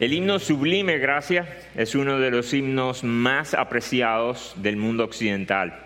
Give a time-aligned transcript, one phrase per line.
[0.00, 1.46] El himno Sublime Gracia
[1.76, 5.78] es uno de los himnos más apreciados del mundo occidental.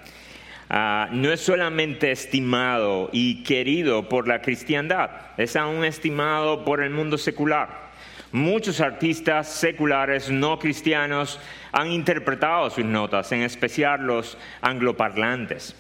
[0.71, 6.91] Ah, no es solamente estimado y querido por la cristiandad, es aún estimado por el
[6.91, 7.91] mundo secular.
[8.31, 11.41] Muchos artistas seculares no cristianos
[11.73, 15.75] han interpretado sus notas, en especial los angloparlantes.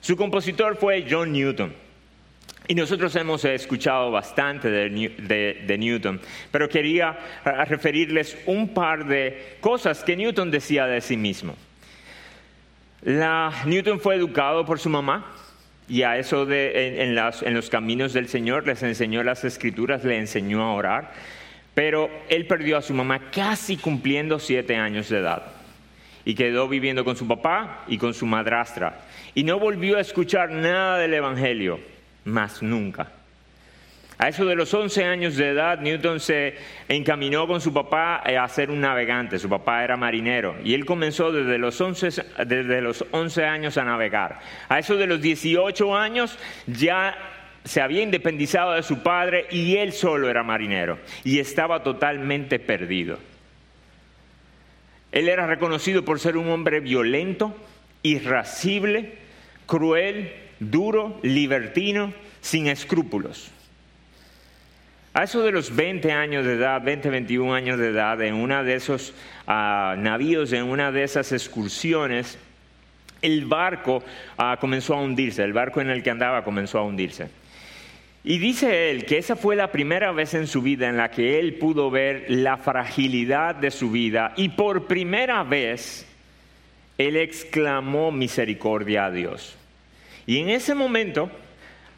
[0.00, 1.74] Su compositor fue John Newton.
[2.66, 6.18] Y nosotros hemos escuchado bastante de, Newton,
[6.50, 7.18] pero quería
[7.68, 11.54] referirles un par de cosas que Newton decía de sí mismo.
[13.66, 15.30] Newton fue educado por su mamá
[15.86, 20.62] y a eso en, en los caminos del Señor les enseñó las escrituras, le enseñó
[20.62, 21.12] a orar,
[21.74, 25.42] pero él perdió a su mamá casi cumpliendo siete años de edad
[26.24, 29.00] y quedó viviendo con su papá y con su madrastra
[29.34, 31.78] y no volvió a escuchar nada del Evangelio
[32.24, 33.12] más nunca.
[34.16, 36.54] A eso de los 11 años de edad, Newton se
[36.88, 39.38] encaminó con su papá a ser un navegante.
[39.38, 43.84] Su papá era marinero y él comenzó desde los 11, desde los 11 años a
[43.84, 44.38] navegar.
[44.68, 47.16] A eso de los 18 años ya
[47.64, 53.18] se había independizado de su padre y él solo era marinero y estaba totalmente perdido.
[55.10, 57.56] Él era reconocido por ser un hombre violento,
[58.02, 59.14] irascible,
[59.66, 63.50] cruel, duro, libertino, sin escrúpulos.
[65.12, 68.64] A eso de los 20 años de edad, 20, 21 años de edad, en uno
[68.64, 69.14] de esos
[69.46, 72.36] ah, navíos, en una de esas excursiones,
[73.22, 74.02] el barco
[74.36, 77.28] ah, comenzó a hundirse, el barco en el que andaba comenzó a hundirse.
[78.24, 81.38] Y dice él que esa fue la primera vez en su vida en la que
[81.38, 86.06] él pudo ver la fragilidad de su vida y por primera vez
[86.96, 89.56] él exclamó misericordia a Dios.
[90.26, 91.30] Y en ese momento,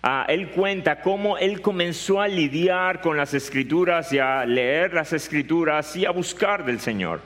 [0.03, 5.13] ah, él cuenta cómo él comenzó a lidiar con las escrituras y a leer las
[5.13, 7.21] escrituras y a buscar del Señor.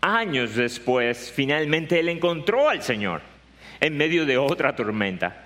[0.00, 3.20] Años después, finalmente él encontró al Señor
[3.80, 5.44] en medio de otra tormenta.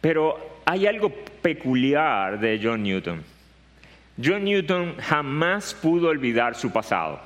[0.00, 1.10] Pero hay algo
[1.42, 3.22] peculiar de John Newton.
[4.22, 7.20] John Newton jamás pudo olvidar su pasado.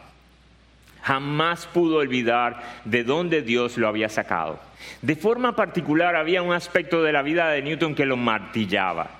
[1.02, 4.60] Jamás pudo olvidar de dónde Dios lo había sacado.
[5.02, 9.18] De forma particular había un aspecto de la vida de Newton que lo martillaba.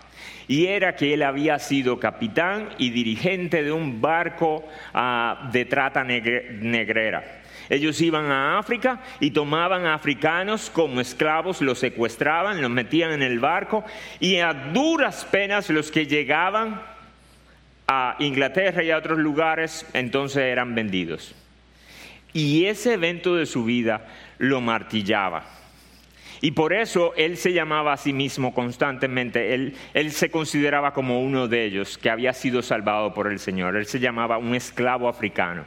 [0.49, 6.03] Y era que él había sido capitán y dirigente de un barco ah, de trata
[6.03, 7.41] negrera.
[7.69, 13.23] Ellos iban a África y tomaban a africanos como esclavos, los secuestraban, los metían en
[13.23, 13.85] el barco
[14.19, 16.83] y a duras penas los que llegaban
[17.87, 21.35] a Inglaterra y a otros lugares entonces eran vendidos.
[22.33, 24.07] Y ese evento de su vida
[24.39, 25.45] lo martillaba.
[26.41, 31.21] Y por eso él se llamaba a sí mismo constantemente, él, él, se consideraba como
[31.21, 35.09] uno de ellos que había sido salvado por el Señor, él se llamaba un esclavo
[35.09, 35.67] africano.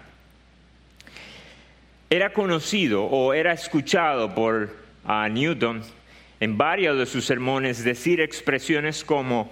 [2.10, 4.72] Era conocido o era escuchado por
[5.32, 5.84] Newton
[6.40, 9.52] en varios de sus sermones decir expresiones como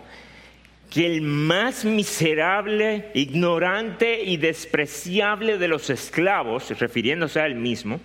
[0.92, 8.02] que el más miserable, ignorante y despreciable de los esclavos, refiriéndose a él mismo,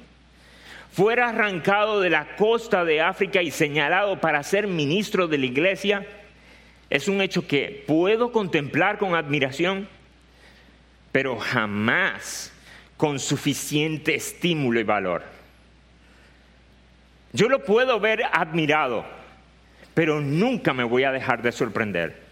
[0.92, 6.06] fuera arrancado de la costa de África y señalado para ser ministro de la iglesia,
[6.88, 9.88] es un hecho que puedo contemplar con admiración,
[11.10, 12.52] pero jamás
[12.96, 15.24] con suficiente estímulo y valor.
[17.32, 19.04] Yo lo puedo ver admirado,
[19.92, 22.25] pero nunca me voy a dejar de sorprender.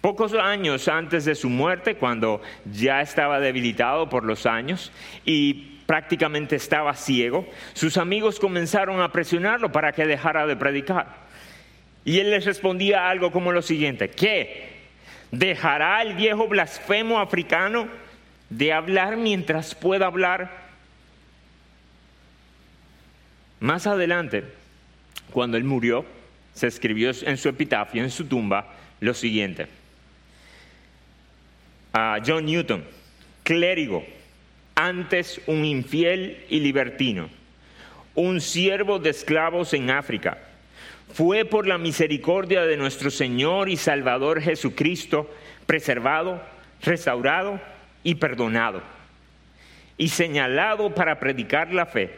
[0.00, 2.40] Pocos años antes de su muerte, cuando
[2.72, 4.90] ya estaba debilitado por los años
[5.24, 11.28] y prácticamente estaba ciego, sus amigos comenzaron a presionarlo para que dejara de predicar.
[12.04, 14.80] Y él les respondía algo como lo siguiente, ¿qué?
[15.30, 17.88] ¿Dejará el viejo blasfemo africano
[18.50, 20.50] de hablar mientras pueda hablar.
[23.60, 24.44] Más adelante,
[25.30, 26.04] cuando él murió,
[26.52, 29.68] se escribió en su epitafio, en su tumba, lo siguiente.
[31.92, 32.84] A John Newton,
[33.42, 34.04] clérigo,
[34.74, 37.28] antes un infiel y libertino,
[38.14, 40.38] un siervo de esclavos en África,
[41.12, 45.28] fue por la misericordia de nuestro Señor y Salvador Jesucristo
[45.66, 46.40] preservado,
[46.82, 47.60] restaurado
[48.04, 48.82] y perdonado,
[49.98, 52.10] y señalado para predicar la fe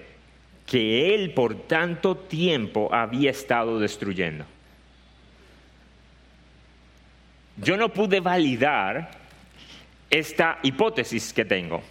[0.66, 4.44] que él por tanto tiempo había estado destruyendo.
[7.56, 9.21] Yo no pude validar
[10.12, 11.82] esta hipótesis que tengo,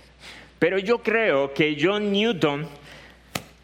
[0.60, 2.68] pero yo creo que John Newton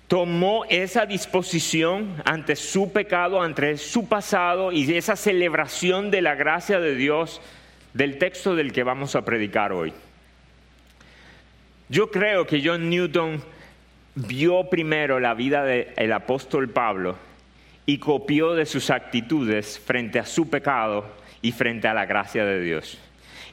[0.08, 6.80] tomó esa disposición ante su pecado, ante su pasado y esa celebración de la gracia
[6.80, 7.40] de Dios
[7.94, 9.94] del texto del que vamos a predicar hoy.
[11.90, 13.42] Yo creo que John Newton
[14.16, 17.16] vio primero la vida del apóstol Pablo
[17.86, 21.06] y copió de sus actitudes frente a su pecado
[21.42, 23.00] y frente a la gracia de Dios.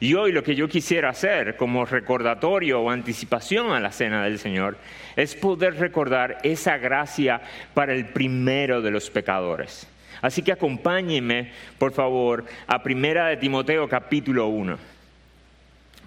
[0.00, 4.38] Y hoy lo que yo quisiera hacer como recordatorio o anticipación a la cena del
[4.38, 4.76] Señor
[5.16, 7.40] es poder recordar esa gracia
[7.74, 9.86] para el primero de los pecadores.
[10.20, 14.78] Así que acompáñenme, por favor, a Primera de Timoteo capítulo 1.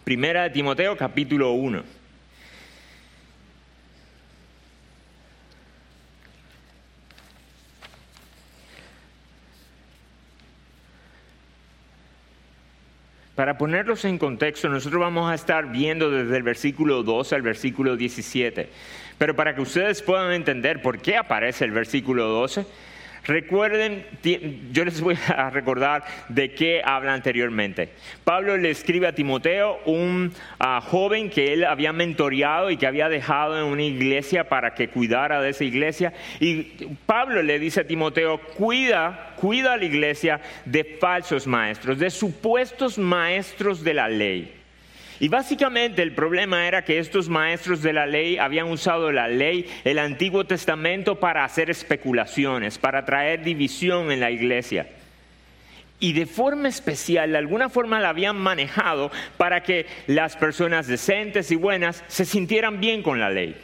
[0.04, 1.97] Primera de Timoteo capítulo 1.
[13.38, 17.96] Para ponerlos en contexto, nosotros vamos a estar viendo desde el versículo 12 al versículo
[17.96, 18.68] 17.
[19.20, 22.66] Pero para que ustedes puedan entender por qué aparece el versículo 12,
[23.28, 24.06] Recuerden,
[24.72, 27.90] yo les voy a recordar de qué habla anteriormente.
[28.24, 33.10] Pablo le escribe a Timoteo, un ah, joven que él había mentoreado y que había
[33.10, 36.14] dejado en una iglesia para que cuidara de esa iglesia.
[36.40, 36.64] Y
[37.06, 42.98] Pablo le dice a Timoteo, cuida, cuida a la iglesia de falsos maestros, de supuestos
[42.98, 44.57] maestros de la ley
[45.20, 49.66] y básicamente el problema era que estos maestros de la ley habían usado la ley,
[49.84, 54.88] el Antiguo Testamento, para hacer especulaciones, para traer división en la iglesia.
[56.00, 61.50] Y de forma especial, de alguna forma la habían manejado para que las personas decentes
[61.52, 63.56] y buenas se sintieran bien con la ley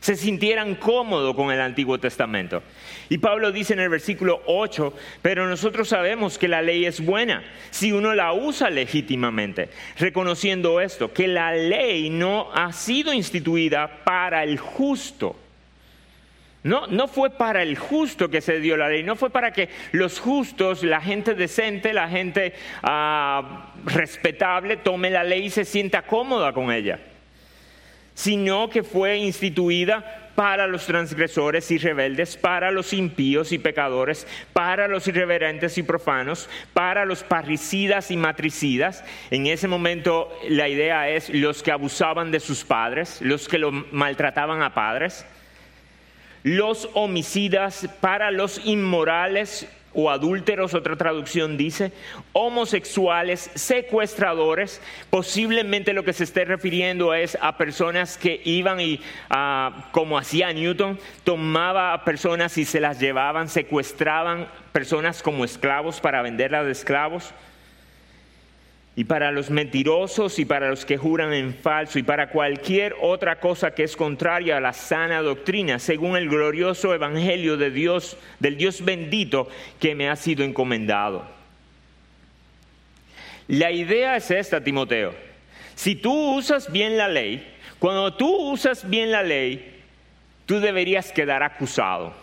[0.00, 2.62] se sintieran cómodos con el Antiguo Testamento.
[3.08, 7.42] Y Pablo dice en el versículo 8, pero nosotros sabemos que la ley es buena
[7.70, 14.44] si uno la usa legítimamente, reconociendo esto, que la ley no ha sido instituida para
[14.44, 15.36] el justo.
[16.64, 19.68] No, no fue para el justo que se dio la ley, no fue para que
[19.92, 22.52] los justos, la gente decente, la gente
[22.82, 26.98] ah, respetable, tome la ley y se sienta cómoda con ella
[28.18, 34.88] sino que fue instituida para los transgresores y rebeldes, para los impíos y pecadores, para
[34.88, 39.04] los irreverentes y profanos, para los parricidas y matricidas.
[39.30, 43.70] En ese momento la idea es los que abusaban de sus padres, los que lo
[43.70, 45.24] maltrataban a padres,
[46.42, 51.92] los homicidas, para los inmorales o adúlteros, otra traducción dice,
[52.32, 54.80] homosexuales, secuestradores,
[55.10, 60.52] posiblemente lo que se esté refiriendo es a personas que iban y, ah, como hacía
[60.52, 66.72] Newton, tomaba a personas y se las llevaban, secuestraban personas como esclavos para venderlas de
[66.72, 67.32] esclavos
[68.98, 73.38] y para los mentirosos y para los que juran en falso y para cualquier otra
[73.38, 78.56] cosa que es contraria a la sana doctrina, según el glorioso evangelio de Dios, del
[78.56, 81.24] Dios bendito que me ha sido encomendado.
[83.46, 85.14] La idea es esta, Timoteo.
[85.76, 87.46] Si tú usas bien la ley,
[87.78, 89.80] cuando tú usas bien la ley,
[90.44, 92.14] tú deberías quedar acusado.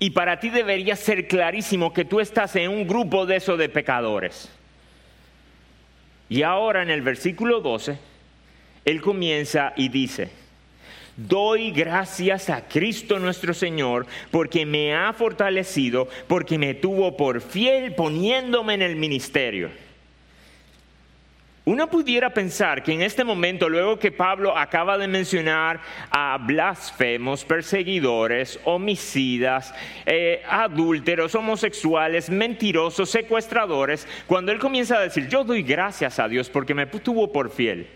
[0.00, 3.68] Y para ti debería ser clarísimo que tú estás en un grupo de esos de
[3.68, 4.50] pecadores.
[6.32, 7.98] Y ahora en el versículo 12,
[8.86, 10.30] él comienza y dice,
[11.14, 17.94] Doy gracias a Cristo nuestro Señor porque me ha fortalecido, porque me tuvo por fiel
[17.94, 19.68] poniéndome en el ministerio
[21.64, 27.44] uno pudiera pensar que en este momento, luego que Pablo acaba de mencionar a blasfemos,
[27.44, 29.72] perseguidores, homicidas,
[30.04, 36.50] eh, adúlteros, homosexuales, mentirosos, secuestradores, cuando él comienza a decir, yo doy gracias a Dios
[36.50, 37.86] porque me tuvo por fiel,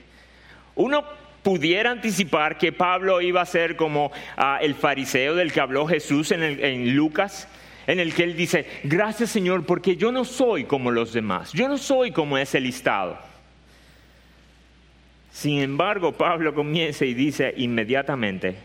[0.77, 1.05] uno
[1.43, 6.31] pudiera anticipar que Pablo iba a ser como ah, el fariseo del que habló Jesús
[6.31, 7.49] en, en Lucas,
[7.89, 11.69] en el que él dice, gracias Señor porque yo no soy como los demás, yo
[11.69, 13.19] no soy como ese listado.
[15.37, 18.57] Sin embargo, Pablo comienza y dice inmediatamente,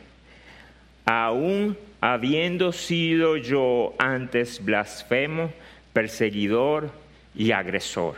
[1.03, 5.51] aún habiendo sido yo antes blasfemo,
[5.91, 6.89] perseguidor
[7.35, 8.15] y agresor.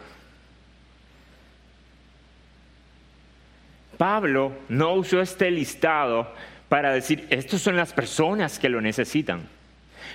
[3.97, 6.31] Pablo no usó este listado
[6.69, 9.49] para decir, estas son las personas que lo necesitan.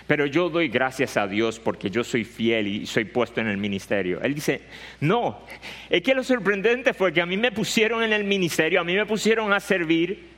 [0.09, 3.59] Pero yo doy gracias a Dios porque yo soy fiel y soy puesto en el
[3.59, 4.23] ministerio.
[4.23, 4.63] Él dice,
[5.01, 5.43] no,
[5.91, 8.97] es que lo sorprendente fue que a mí me pusieron en el ministerio, a mí
[8.97, 10.31] me pusieron a servir.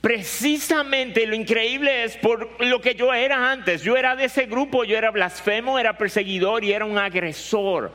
[0.00, 3.82] Precisamente lo increíble es por lo que yo era antes.
[3.82, 7.92] Yo era de ese grupo, yo era blasfemo, era perseguidor y era un agresor.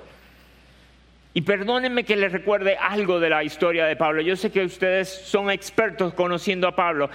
[1.33, 4.21] Y perdónenme que les recuerde algo de la historia de Pablo.
[4.21, 7.09] Yo sé que ustedes son expertos conociendo a Pablo,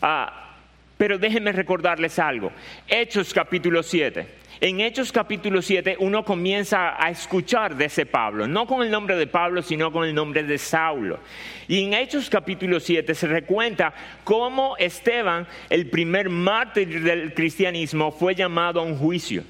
[0.00, 0.43] ah,
[0.96, 2.52] pero déjenme recordarles algo.
[2.88, 4.26] Hechos capítulo 7.
[4.60, 9.16] En Hechos capítulo 7 uno comienza a escuchar de ese Pablo, no con el nombre
[9.16, 11.18] de Pablo, sino con el nombre de Saulo.
[11.66, 18.34] Y en Hechos capítulo 7 se recuenta cómo Esteban, el primer mártir del cristianismo, fue
[18.34, 19.42] llamado a un juicio.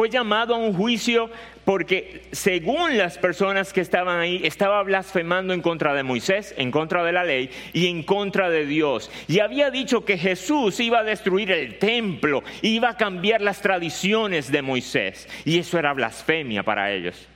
[0.00, 1.28] Fue llamado a un juicio
[1.66, 7.04] porque según las personas que estaban ahí, estaba blasfemando en contra de Moisés, en contra
[7.04, 9.10] de la ley y en contra de Dios.
[9.28, 14.50] Y había dicho que Jesús iba a destruir el templo, iba a cambiar las tradiciones
[14.50, 15.28] de Moisés.
[15.44, 17.28] Y eso era blasfemia para ellos.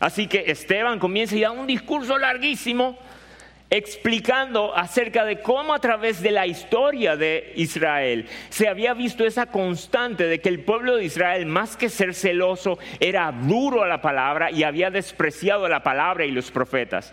[0.00, 2.98] Así que Esteban comienza y da un discurso larguísimo
[3.70, 9.46] explicando acerca de cómo a través de la historia de Israel se había visto esa
[9.46, 14.00] constante de que el pueblo de Israel, más que ser celoso, era duro a la
[14.00, 17.12] palabra y había despreciado la palabra y los profetas.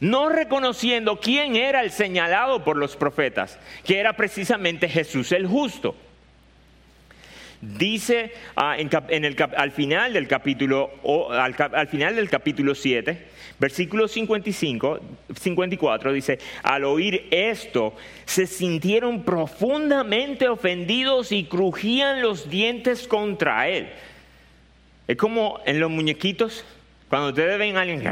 [0.00, 5.94] No reconociendo quién era el señalado por los profetas, que era precisamente Jesús el justo.
[7.60, 8.76] Dice ah,
[9.56, 10.90] al final del capítulo,
[11.30, 13.26] al final del capítulo 7,
[13.60, 15.00] Versículo 55,
[15.38, 23.90] 54 dice, al oír esto, se sintieron profundamente ofendidos y crujían los dientes contra él.
[25.06, 26.64] Es como en los muñequitos,
[27.10, 28.02] cuando ustedes ven a alguien...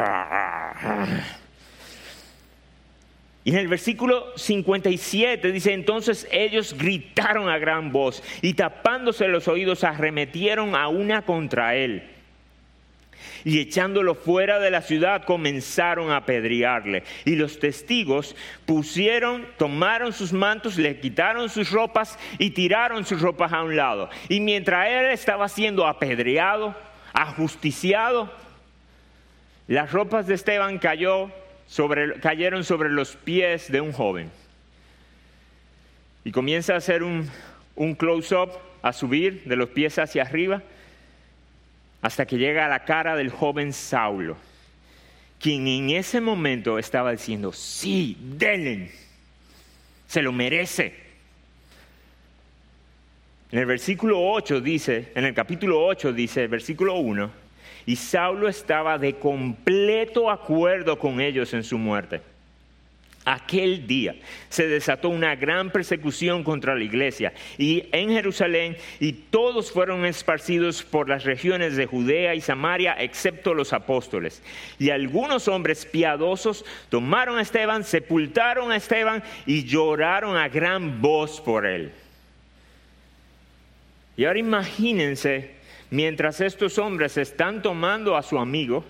[3.49, 9.49] Y en el versículo 57 dice, entonces ellos gritaron a gran voz y tapándose los
[9.49, 12.03] oídos arremetieron a una contra él
[13.47, 17.05] y echándolo fuera de la ciudad comenzaron a apedrearle.
[17.25, 18.37] Y los testigos
[18.67, 24.11] pusieron, tomaron sus mantos, le quitaron sus ropas y tiraron sus ropas a un lado.
[24.29, 26.75] Y mientras él estaba siendo apedreado,
[27.15, 28.31] ajusticiado,
[29.69, 31.31] las ropas de Esteban cayó
[31.69, 34.31] sobre, cayeron sobre los pies de un joven.
[36.25, 37.31] Y comienza a hacer un,
[37.77, 38.51] un close-up,
[38.83, 40.63] a subir de los pies hacia arriba
[42.01, 44.37] hasta que llega a la cara del joven Saulo,
[45.41, 48.93] quien en ese momento estaba diciendo, sí, denle,
[50.07, 50.95] se lo merece.
[53.51, 57.48] En el versículo 8 dice, en el capítulo 8 dice, versículo 1,
[57.89, 62.21] y Saulo estaba de completo acuerdo con ellos en su muerte
[63.25, 64.15] aquel día
[64.49, 70.83] se desató una gran persecución contra la iglesia y en Jerusalén y todos fueron esparcidos
[70.83, 74.43] por las regiones de Judea y Samaria excepto los apóstoles.
[74.79, 81.41] Y algunos hombres piadosos tomaron a Esteban, sepultaron a Esteban y lloraron a gran voz
[81.41, 81.93] por él.
[84.17, 85.58] Y ahora imagínense,
[85.91, 88.85] mientras estos hombres están tomando a su amigo,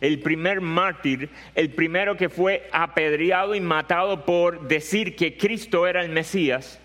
[0.00, 6.02] el primer mártir, el primero que fue apedreado y matado por decir que Cristo era
[6.02, 6.80] el Mesías,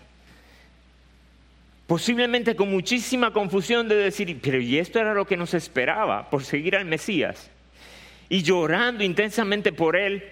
[1.86, 6.44] posiblemente con muchísima confusión de decir, pero ¿y esto era lo que nos esperaba por
[6.44, 7.50] seguir al Mesías?
[8.28, 10.24] Y llorando intensamente por él,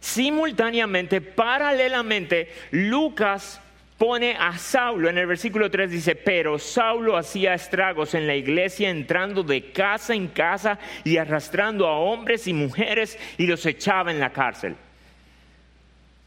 [0.00, 3.60] simultáneamente, paralelamente, Lucas
[4.00, 8.88] pone a Saulo, en el versículo 3 dice, pero Saulo hacía estragos en la iglesia
[8.88, 14.18] entrando de casa en casa y arrastrando a hombres y mujeres y los echaba en
[14.18, 14.74] la cárcel.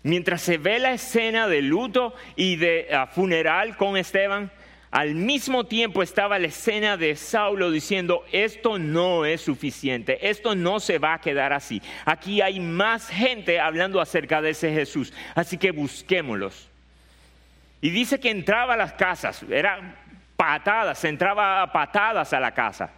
[0.04, 4.52] Mientras se ve la escena de luto y de ah, funeral con Esteban,
[4.92, 10.80] al mismo tiempo estaba la escena de Saulo diciendo, esto no es suficiente, esto no
[10.80, 11.82] se va a quedar así.
[12.06, 16.70] Aquí hay más gente hablando acerca de ese Jesús, así que busquémoslos.
[17.84, 19.94] Y dice que entraba a las casas, eran
[20.38, 22.90] patadas, entraba a patadas a la casa.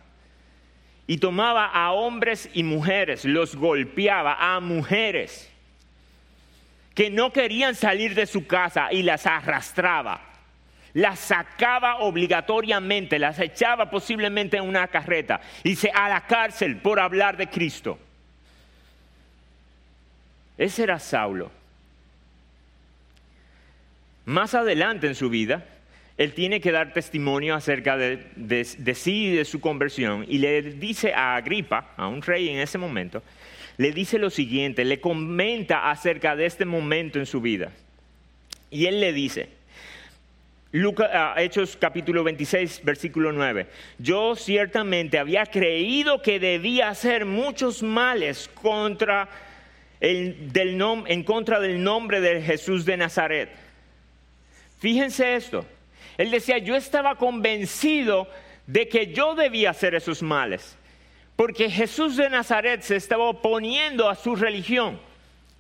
[1.08, 5.52] Y tomaba a hombres y mujeres, los golpeaba a mujeres
[6.94, 10.22] que no querían salir de su casa y las arrastraba.
[10.94, 17.00] Las sacaba obligatoriamente, las echaba posiblemente en una carreta y se a la cárcel por
[17.00, 17.98] hablar de Cristo.
[20.60, 21.65] Ese era Saulo.
[24.26, 25.66] Más adelante en su vida,
[26.18, 31.14] él tiene que dar testimonio acerca de, sí y de su conversión y le dice
[31.14, 33.22] a Agripa, a un rey en ese momento,
[33.78, 37.72] le dice lo siguiente, le comenta acerca de este momento en su vida.
[38.72, 39.50] Y él le dice,
[41.12, 43.68] ah, Hechos capítulo 26, versículo 9.
[44.00, 49.28] Yo ciertamente había creído que debía hacer muchos males contra
[50.00, 53.65] el, del en contra del nombre de Jesús de Nazaret
[54.80, 55.66] Fíjense esto.
[56.18, 58.28] Él decía, yo estaba convencido
[58.68, 60.78] de que yo debía hacer esos males,
[61.36, 65.00] porque Jesús de Nazaret se estaba oponiendo a su religión.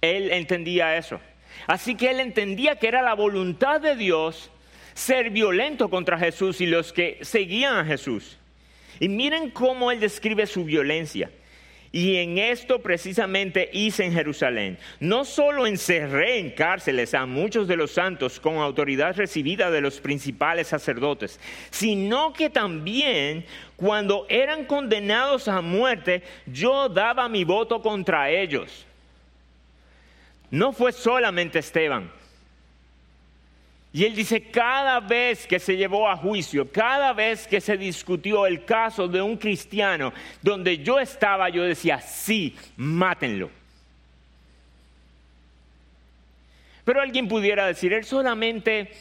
[0.01, 1.19] Él entendía eso.
[1.67, 4.51] Así que él entendía que era la voluntad de Dios
[4.93, 8.37] ser violento contra Jesús y los que seguían a Jesús.
[8.99, 11.29] Y miren cómo él describe su violencia.
[11.95, 14.77] Y en esto precisamente hice en Jerusalén.
[14.99, 20.01] No solo encerré en cárceles a muchos de los santos con autoridad recibida de los
[20.01, 23.45] principales sacerdotes, sino que también
[23.77, 28.85] cuando eran condenados a muerte, yo daba mi voto contra ellos.
[30.51, 32.11] No fue solamente Esteban,
[33.95, 38.45] y él dice, cada vez que se llevó a juicio, cada vez que se discutió
[38.45, 40.11] el caso de un cristiano
[40.41, 43.49] donde yo estaba, yo decía, sí, mátenlo.
[46.83, 48.91] Pero alguien pudiera decir, él solamente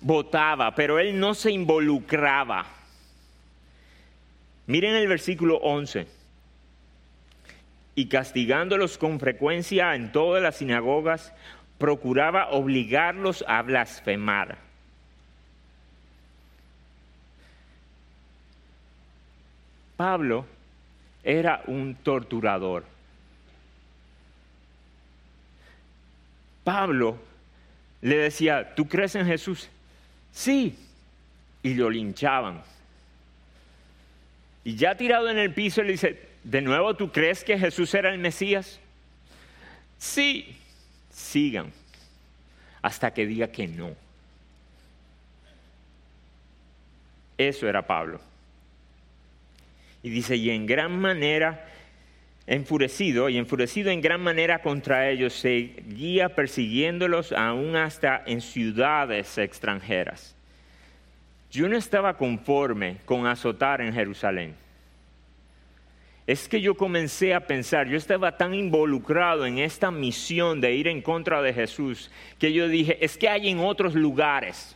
[0.00, 2.66] votaba, pero él no se involucraba.
[4.68, 6.06] Miren el versículo 11.
[7.96, 11.32] Y castigándolos con frecuencia en todas las sinagogas,
[11.78, 14.58] procuraba obligarlos a blasfemar.
[19.96, 20.46] Pablo
[21.22, 22.84] era un torturador.
[26.64, 27.18] Pablo
[28.00, 29.68] le decía, ¿tú crees en Jesús?
[30.32, 30.78] Sí.
[31.62, 32.62] Y lo linchaban.
[34.64, 38.10] Y ya tirado en el piso le dice, ¿de nuevo tú crees que Jesús era
[38.10, 38.80] el Mesías?
[39.98, 40.58] Sí
[41.14, 41.72] sigan
[42.82, 43.94] hasta que diga que no.
[47.38, 48.20] Eso era Pablo.
[50.02, 51.66] Y dice, y en gran manera,
[52.46, 60.34] enfurecido, y enfurecido en gran manera contra ellos, seguía persiguiéndolos aún hasta en ciudades extranjeras.
[61.50, 64.63] Yo no estaba conforme con azotar en Jerusalén
[66.26, 70.88] es que yo comencé a pensar, yo estaba tan involucrado en esta misión de ir
[70.88, 74.74] en contra de Jesús, que yo dije, es que hay en otros lugares.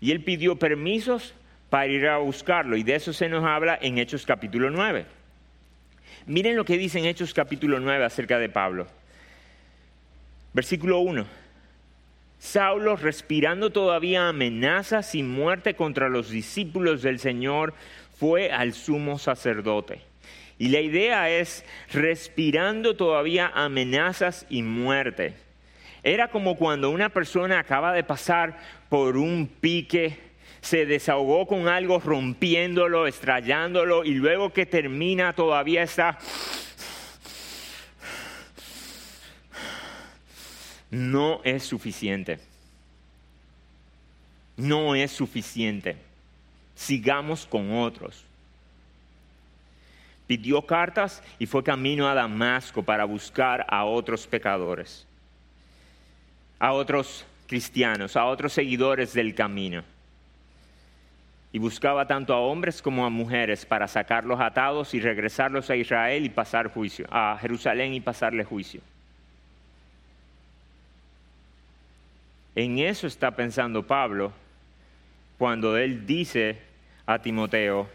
[0.00, 1.34] Y él pidió permisos
[1.70, 5.06] para ir a buscarlo, y de eso se nos habla en Hechos capítulo 9.
[6.26, 8.86] Miren lo que dice en Hechos capítulo 9 acerca de Pablo.
[10.52, 11.26] Versículo 1.
[12.38, 17.74] Saulo, respirando todavía amenazas y muerte contra los discípulos del Señor,
[18.18, 20.00] fue al sumo sacerdote.
[20.58, 25.34] Y la idea es respirando todavía amenazas y muerte.
[26.02, 30.18] Era como cuando una persona acaba de pasar por un pique,
[30.60, 36.18] se desahogó con algo rompiéndolo, estrellándolo y luego que termina todavía está...
[40.90, 42.40] No es suficiente.
[44.56, 46.07] No es suficiente
[46.78, 48.24] sigamos con otros.
[50.28, 55.04] Pidió cartas y fue camino a Damasco para buscar a otros pecadores,
[56.60, 59.82] a otros cristianos, a otros seguidores del camino.
[61.50, 66.24] Y buscaba tanto a hombres como a mujeres para sacarlos atados y regresarlos a Israel
[66.24, 68.82] y pasar juicio, a Jerusalén y pasarle juicio.
[72.54, 74.32] En eso está pensando Pablo
[75.38, 76.67] cuando él dice
[77.08, 77.88] a Timoteo,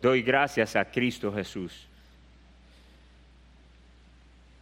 [0.00, 1.86] doy gracias a Cristo Jesús.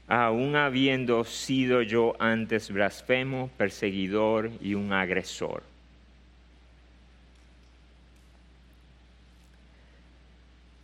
[0.09, 5.63] Aún habiendo sido yo antes blasfemo, perseguidor y un agresor.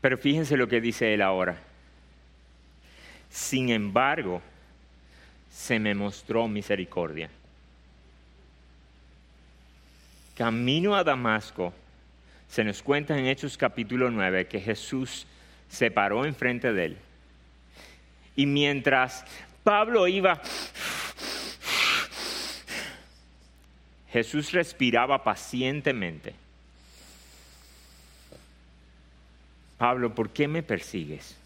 [0.00, 1.58] Pero fíjense lo que dice él ahora.
[3.28, 4.40] Sin embargo,
[5.50, 7.30] se me mostró misericordia.
[10.36, 11.74] Camino a Damasco,
[12.50, 15.24] se nos cuenta en Hechos capítulo 9 que Jesús
[15.68, 16.98] se paró enfrente de él.
[18.34, 19.24] Y mientras
[19.62, 20.42] Pablo iba,
[24.10, 26.34] Jesús respiraba pacientemente.
[29.78, 31.36] Pablo, ¿por qué me persigues?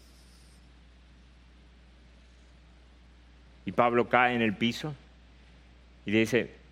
[3.67, 4.95] Y Pablo cae en el piso
[6.07, 6.64] y dice,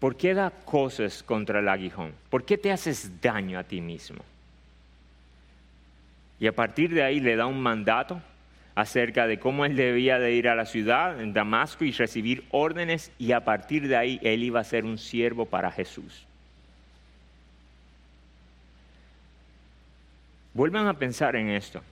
[0.00, 2.12] ¿por qué da cosas contra el aguijón?
[2.30, 4.24] ¿Por qué te haces daño a ti mismo?
[6.40, 8.20] Y a partir de ahí le da un mandato
[8.74, 13.12] acerca de cómo él debía de ir a la ciudad, en Damasco, y recibir órdenes,
[13.18, 16.26] y a partir de ahí él iba a ser un siervo para Jesús.
[20.54, 21.82] Vuelvan a pensar en esto.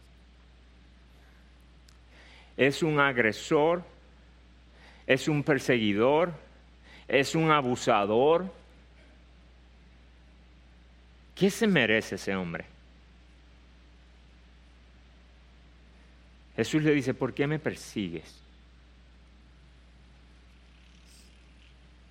[2.57, 3.83] Es un agresor,
[5.07, 6.33] es un perseguidor,
[7.09, 8.53] es un abusador.
[11.35, 12.67] ¿Qué se merece ese hombre?
[16.57, 18.35] Jesús le dice, ¿por qué me persigues?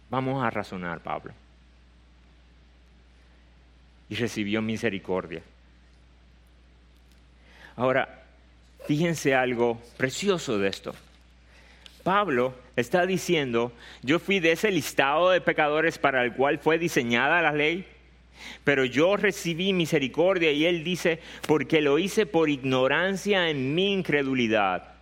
[0.10, 1.33] Vamos a razonar, Pablo.
[4.10, 5.43] Y recibió misericordia.
[7.75, 8.23] Ahora,
[8.86, 10.95] fíjense algo precioso de esto.
[12.08, 17.41] Pablo está diciendo, yo fui de ese listado de pecadores para el cual fue diseñada
[17.41, 17.86] la ley,
[18.63, 24.93] pero yo recibí misericordia y él dice, porque lo hice por ignorancia en mi incredulidad.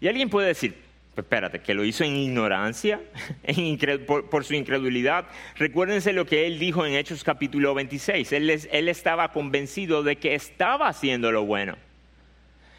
[0.00, 0.74] Y alguien puede decir,
[1.16, 3.00] espérate, que lo hizo en ignorancia,
[4.28, 5.26] por, su incredulidad.
[5.54, 8.32] Recuérdense lo que él dijo en Hechos capítulo 26.
[8.32, 11.76] Él, él estaba convencido de que estaba haciendo lo bueno.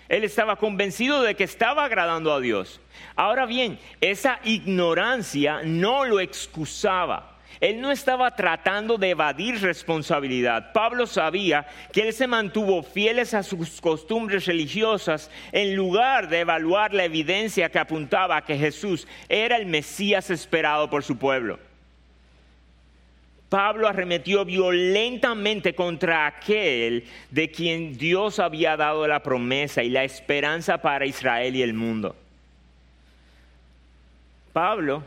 [0.08, 2.80] Él estaba convencido de que estaba agradando a Dios.
[3.15, 7.36] Ahora bien, esa ignorancia no lo excusaba.
[7.62, 10.74] Él no estaba tratando de evadir responsabilidad.
[10.74, 16.94] Pablo sabía que él se mantuvo fieles a sus costumbres religiosas en lugar de evaluar
[16.94, 21.60] la evidencia que apuntaba a que Jesús era el Mesías esperado por su pueblo.
[23.49, 30.79] Pablo arremetió violentamente contra aquel de quien Dios había dado la promesa y la esperanza
[30.79, 32.15] para Israel y el mundo.
[34.51, 35.03] Pablo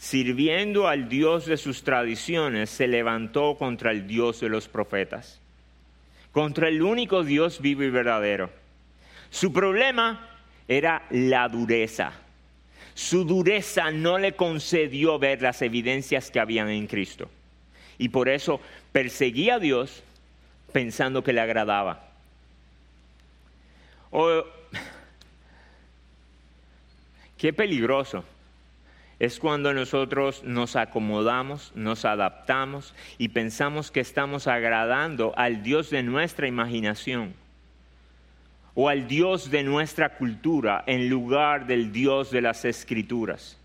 [0.00, 5.38] sirviendo al Dios de sus tradiciones, se levantó contra el Dios de los profetas,
[6.32, 8.48] contra el único Dios vivo y verdadero.
[9.28, 10.26] Su problema
[10.66, 12.12] era la dureza.
[12.94, 17.30] Su dureza no le concedió ver las evidencias que habían en Cristo.
[18.00, 20.02] Y por eso perseguía a Dios
[20.72, 22.02] pensando que le agradaba.
[27.36, 28.24] Qué peligroso
[29.18, 36.02] es cuando nosotros nos acomodamos, nos adaptamos y pensamos que estamos agradando al Dios de
[36.02, 37.34] nuestra imaginación
[38.74, 43.59] o al Dios de nuestra cultura en lugar del Dios de las escrituras.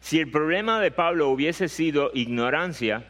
[0.00, 3.04] Si el problema de Pablo hubiese sido ignorancia,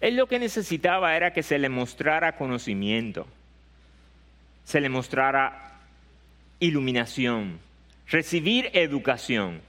[0.00, 3.26] él lo que necesitaba era que se le mostrara conocimiento,
[4.64, 5.78] se le mostrara
[6.58, 7.58] iluminación,
[8.08, 9.60] recibir educación.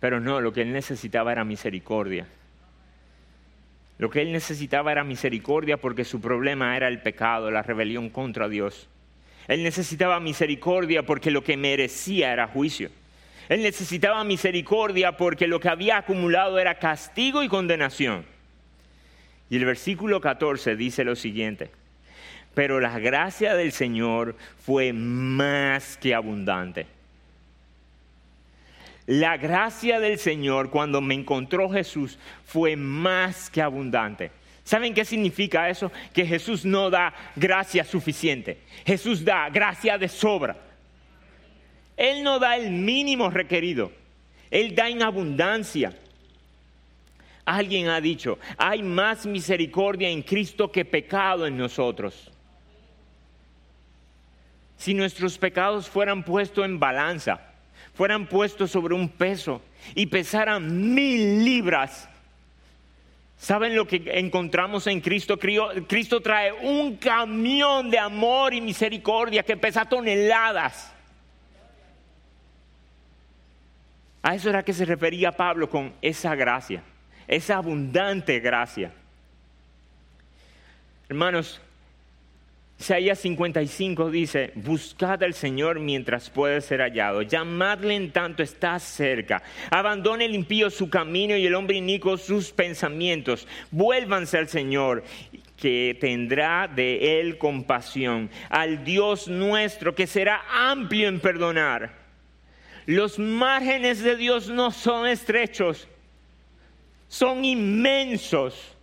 [0.00, 2.26] Pero no, lo que él necesitaba era misericordia.
[3.98, 8.48] Lo que él necesitaba era misericordia porque su problema era el pecado, la rebelión contra
[8.48, 8.88] Dios.
[9.48, 12.90] Él necesitaba misericordia porque lo que merecía era juicio.
[13.48, 18.24] Él necesitaba misericordia porque lo que había acumulado era castigo y condenación.
[19.48, 21.70] Y el versículo 14 dice lo siguiente
[22.56, 26.86] pero la gracia del Señor fue más que abundante.
[29.04, 34.30] La gracia del Señor cuando me encontró Jesús fue más que abundante.
[34.64, 35.92] ¿Saben qué significa eso?
[36.14, 38.60] Que Jesús no da gracia suficiente.
[38.86, 40.56] Jesús da gracia de sobra.
[41.96, 43.92] Él no da el mínimo requerido.
[44.50, 45.96] Él da en abundancia.
[47.44, 52.32] Alguien ha dicho, hay más misericordia en Cristo que pecado en nosotros
[54.76, 57.40] si nuestros pecados fueran puestos en balanza,
[57.94, 59.62] fueran puestos sobre un peso
[59.94, 62.08] y pesaran mil libras,
[63.38, 65.38] ¿saben lo que encontramos en Cristo?
[65.38, 70.92] Cristo trae un camión de amor y misericordia que pesa toneladas.
[74.26, 76.82] A eso era que se refería Pablo con esa gracia,
[77.28, 78.90] esa abundante gracia.
[81.08, 81.60] Hermanos,
[82.76, 89.44] Isaías 55 dice, buscad al Señor mientras puede ser hallado, llamadle en tanto está cerca,
[89.70, 95.04] abandone el impío su camino y el hombre inico sus pensamientos, vuélvanse al Señor
[95.56, 102.05] que tendrá de él compasión, al Dios nuestro que será amplio en perdonar.
[102.86, 105.88] Los márgenes de Dios no son estrechos,
[107.08, 108.76] son inmensos.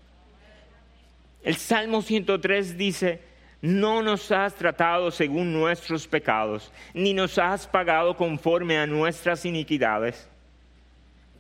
[1.41, 3.21] El Salmo 103 dice,
[3.61, 10.27] no nos has tratado según nuestros pecados, ni nos has pagado conforme a nuestras iniquidades.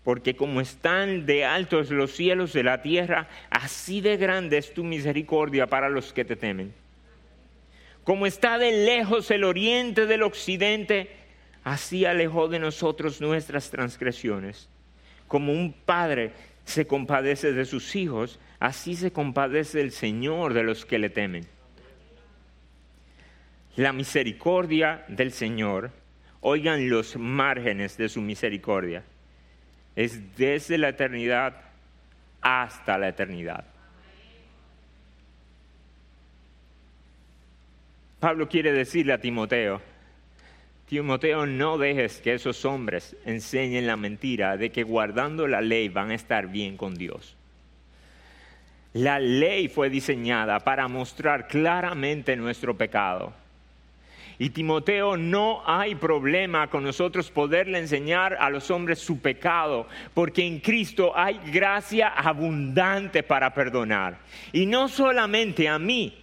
[0.05, 4.85] Porque como están de altos los cielos de la tierra, así de grande es tu
[4.85, 6.73] misericordia para los que te temen.
[8.05, 11.22] Como está de lejos el oriente del occidente,
[11.63, 14.69] así alejó de nosotros nuestras transgresiones.
[15.27, 16.31] Como un padre
[16.65, 21.47] se compadece de sus hijos, así se compadece el Señor de los que le temen
[23.75, 25.91] la misericordia del Señor,
[26.41, 29.03] oigan los márgenes de su misericordia,
[29.95, 31.55] es desde la eternidad
[32.41, 33.65] hasta la eternidad.
[38.19, 39.81] Pablo quiere decirle a Timoteo,
[40.93, 46.11] Timoteo, no dejes que esos hombres enseñen la mentira de que guardando la ley van
[46.11, 47.35] a estar bien con Dios.
[48.93, 53.33] La ley fue diseñada para mostrar claramente nuestro pecado
[54.39, 60.45] y Timoteo, no hay problema con nosotros poderle enseñar a los hombres su pecado, porque
[60.45, 64.17] en Cristo hay gracia abundante para perdonar.
[64.51, 66.22] Y no solamente a mí,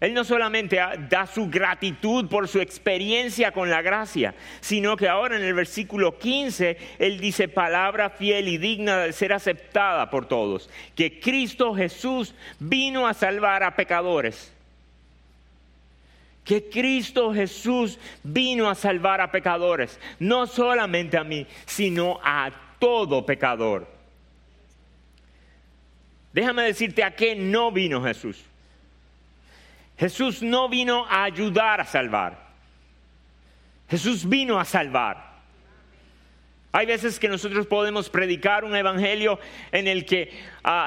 [0.00, 5.36] él no solamente da su gratitud por su experiencia con la gracia, sino que ahora
[5.36, 10.70] en el versículo 15 Él dice palabra fiel y digna de ser aceptada por todos,
[10.96, 14.54] que Cristo Jesús vino a salvar a pecadores
[16.42, 23.24] que Cristo Jesús vino a salvar a pecadores, no solamente a mí, sino a todo
[23.24, 23.86] pecador.
[26.32, 28.49] Déjame decirte a qué no vino Jesús.
[30.00, 32.48] Jesús no vino a ayudar a salvar.
[33.90, 35.28] Jesús vino a salvar.
[36.72, 39.38] Hay veces que nosotros podemos predicar un evangelio
[39.70, 40.32] en el que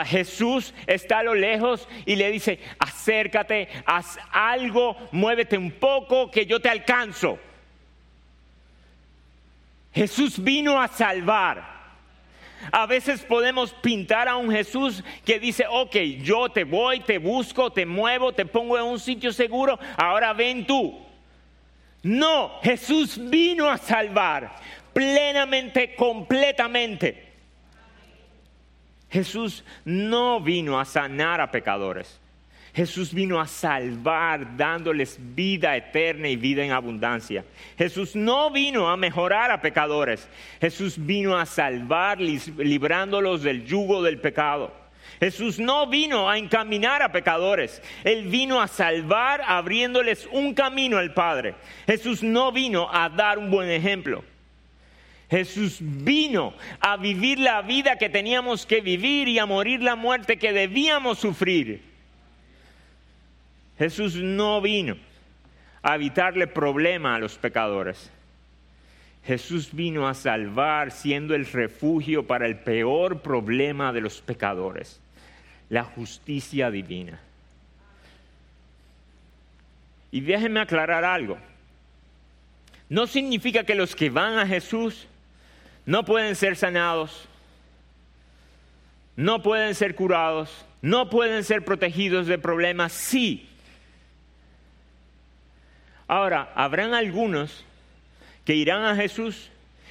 [0.07, 6.47] Jesús está a lo lejos y le dice, acércate, haz algo, muévete un poco, que
[6.47, 7.37] yo te alcanzo.
[9.93, 11.82] Jesús vino a salvar.
[12.71, 17.71] A veces podemos pintar a un Jesús que dice, ok, yo te voy, te busco,
[17.71, 20.99] te muevo, te pongo en un sitio seguro, ahora ven tú.
[22.03, 24.55] No, Jesús vino a salvar
[24.93, 27.31] plenamente, completamente.
[29.09, 32.19] Jesús no vino a sanar a pecadores.
[32.73, 37.45] Jesús vino a salvar dándoles vida eterna y vida en abundancia.
[37.77, 40.27] Jesús no vino a mejorar a pecadores.
[40.59, 44.73] Jesús vino a salvar librándolos del yugo del pecado.
[45.19, 51.13] Jesús no vino a encaminar a pecadores, Él vino a salvar abriéndoles un camino al
[51.13, 51.55] Padre.
[51.85, 54.23] Jesús no vino a dar un buen ejemplo.
[55.29, 60.37] Jesús vino a vivir la vida que teníamos que vivir y a morir la muerte
[60.37, 61.92] que debíamos sufrir.
[63.77, 64.95] Jesús no vino
[65.81, 68.11] a evitarle problema a los pecadores.
[69.25, 74.99] Jesús vino a salvar siendo el refugio para el peor problema de los pecadores,
[75.69, 77.19] la justicia divina.
[80.11, 81.37] Y déjenme aclarar algo.
[82.89, 85.07] No significa que los que van a Jesús
[85.85, 87.27] no pueden ser sanados,
[89.15, 93.49] no pueden ser curados, no pueden ser protegidos de problemas, sí.
[96.07, 97.63] Ahora, habrán algunos
[98.45, 99.49] que irán a Jesús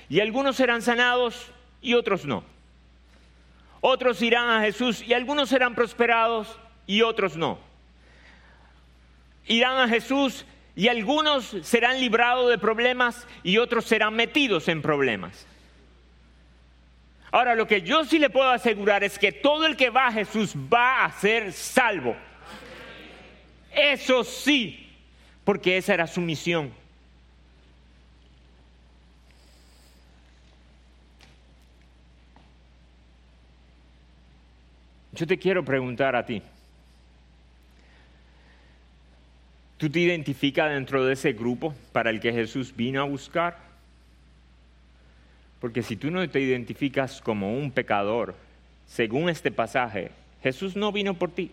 [0.09, 2.45] y algunos serán sanados y otros no.
[3.81, 7.59] Otros irán a Jesús y algunos serán prosperados y otros no.
[9.47, 10.45] Irán a Jesús
[10.77, 15.47] y algunos serán librados de problemas y otros serán metidos en problemas.
[17.33, 20.13] Ahora, lo que yo sí le puedo asegurar es que todo el que va a
[20.13, 22.15] Jesús va a ser salvo.
[23.75, 24.92] Eso sí,
[25.45, 26.71] porque esa era su misión.
[35.13, 36.43] Yo te quiero preguntar a ti.
[39.77, 43.59] ¿Tú te identificas dentro de ese grupo para el que Jesús vino a buscar?
[45.61, 48.35] Porque si tú no te identificas como un pecador,
[48.87, 50.11] según este pasaje,
[50.43, 51.51] Jesús no vino por ti.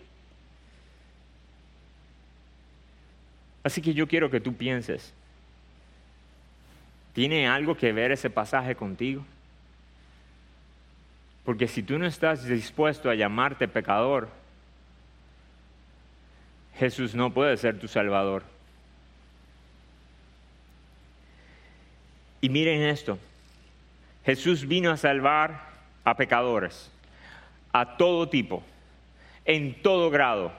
[3.62, 5.12] Así que yo quiero que tú pienses,
[7.12, 9.24] ¿tiene algo que ver ese pasaje contigo?
[11.44, 14.28] Porque si tú no estás dispuesto a llamarte pecador,
[16.76, 18.42] Jesús no puede ser tu Salvador.
[22.40, 23.18] Y miren esto,
[24.24, 25.68] Jesús vino a salvar
[26.04, 26.90] a pecadores,
[27.72, 28.62] a todo tipo,
[29.44, 30.52] en todo grado,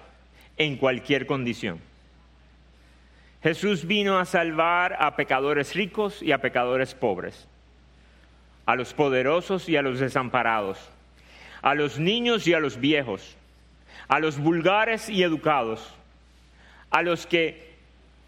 [0.57, 1.79] en cualquier condición.
[3.43, 7.47] Jesús vino a salvar a pecadores ricos y a pecadores pobres,
[8.67, 10.77] a los poderosos y a los desamparados,
[11.63, 13.35] a los niños y a los viejos,
[14.07, 15.91] a los vulgares y educados,
[16.91, 17.71] a los que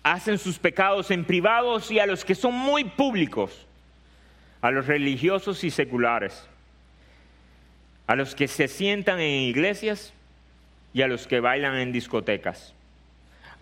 [0.02, 3.68] hacen sus pecados en privados y a los que son muy públicos,
[4.62, 6.50] a los religiosos y seculares,
[8.08, 10.12] a los que se sientan en iglesias
[10.92, 12.74] y a los que bailan en discotecas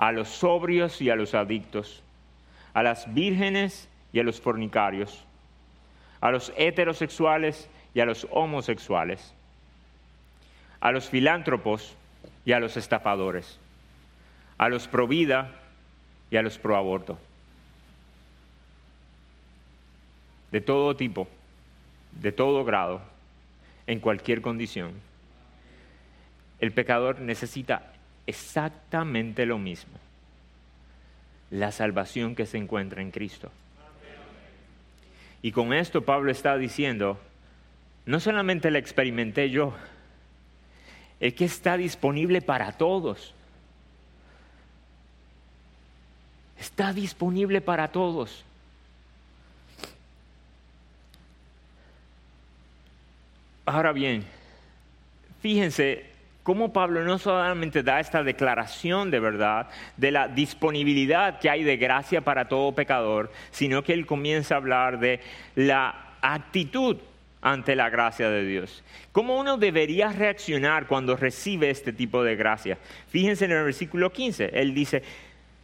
[0.02, 2.02] a los sobrios y a los adictos,
[2.74, 5.24] a las vírgenes y a los fornicarios,
[6.20, 9.32] a los heterosexuales y a los homosexuales,
[10.80, 11.96] a los filántropos
[12.46, 13.60] y a los estafadores,
[14.58, 15.52] a los pro vida
[16.32, 17.20] y a los pro aborto.
[20.52, 21.28] De todo tipo,
[22.14, 23.02] de todo grado,
[23.86, 24.94] en cualquier condición.
[26.60, 27.91] El pecador necesita
[28.28, 29.94] exactamente lo mismo.
[31.50, 33.52] La salvación que se encuentra en Cristo.
[35.42, 37.20] Y con esto Pablo está diciendo,
[38.06, 39.74] no solamente la experimenté yo,
[41.20, 43.34] es que está disponible para todos.
[46.60, 48.44] Está disponible para todos.
[53.66, 54.24] Ahora bien,
[55.42, 56.11] fíjense
[56.44, 61.78] cómo Pablo no solamente da esta declaración de verdad de la disponibilidad que hay de
[61.78, 65.20] gracia para todo pecador, sino que él comienza a hablar de
[65.56, 66.98] la actitud
[67.42, 68.84] ante la gracia de Dios.
[69.12, 72.78] ¿Cómo uno debería reaccionar cuando recibe este tipo de gracia?
[73.10, 75.04] Fíjense en el versículo 15, él dice,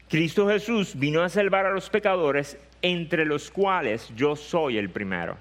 [0.09, 5.37] Cristo Jesús vino a salvar a los pecadores, entre los cuales yo soy el primero.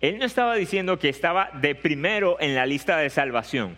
[0.00, 3.76] Él no estaba diciendo que estaba de primero en la lista de salvación.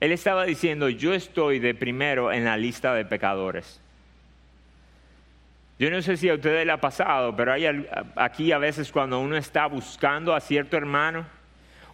[0.00, 3.80] Él estaba diciendo, yo estoy de primero en la lista de pecadores.
[5.78, 9.18] Yo no sé si a ustedes le ha pasado, pero hay aquí a veces cuando
[9.20, 11.26] uno está buscando a cierto hermano,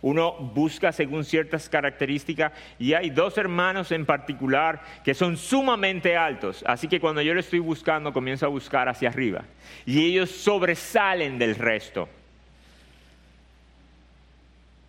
[0.03, 6.65] uno busca según ciertas características y hay dos hermanos en particular que son sumamente altos.
[6.67, 9.45] Así que cuando yo lo estoy buscando, comienzo a buscar hacia arriba.
[9.87, 12.09] Y ellos sobresalen del resto.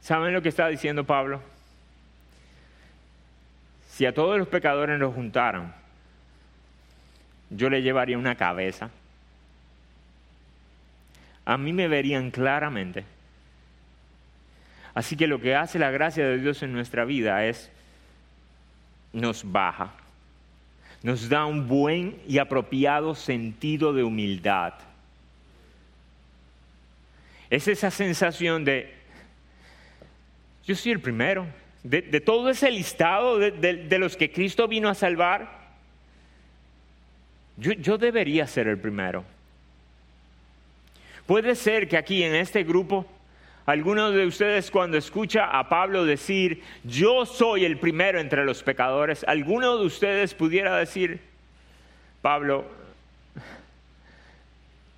[0.02, 1.42] ¿Saben lo que está diciendo Pablo?
[3.92, 5.76] Si a todos los pecadores nos juntaran,
[7.52, 8.90] yo le llevaría una cabeza.
[11.46, 13.04] A mí me verían claramente.
[14.94, 17.70] Así que lo que hace la gracia de Dios en nuestra vida es
[19.14, 19.92] nos baja,
[21.04, 24.74] nos da un buen y apropiado sentido de humildad.
[27.50, 29.01] Es esa sensación de
[30.66, 31.48] yo soy el primero.
[31.84, 35.72] De, todo ese listado de, los que Cristo vino a salvar,
[37.58, 39.26] yo, yo debería ser el primero.
[41.26, 43.08] Puede ser que aquí en este grupo,
[43.66, 49.24] alguno de ustedes cuando escucha a Pablo decir, yo soy el primero entre los pecadores,
[49.28, 51.20] alguno de ustedes pudiera decir,
[52.22, 52.66] Pablo,